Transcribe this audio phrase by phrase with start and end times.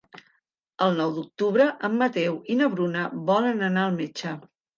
[0.85, 4.35] El nou d'octubre en Mateu i na Bruna volen anar al metge.